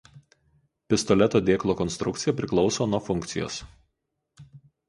Pistoleto 0.93 1.41
dėklo 1.51 1.77
konstrukcija 1.83 2.35
priklauso 2.39 2.91
nuo 2.95 3.01
funkcijos. 3.11 3.59